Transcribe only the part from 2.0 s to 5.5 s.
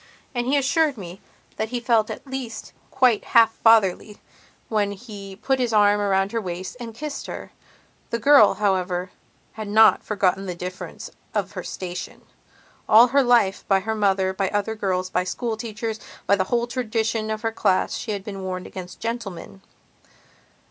at least quite half fatherly when he